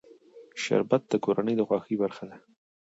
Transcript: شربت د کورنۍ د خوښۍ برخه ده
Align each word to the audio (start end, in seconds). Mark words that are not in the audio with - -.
شربت 0.61 1.03
د 1.09 1.13
کورنۍ 1.25 1.53
د 1.57 1.61
خوښۍ 1.67 1.95
برخه 2.03 2.23
ده 2.29 2.37